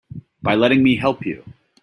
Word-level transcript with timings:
By 0.41 0.55
letting 0.55 0.81
me 0.81 0.95
help 0.95 1.27
you. 1.27 1.43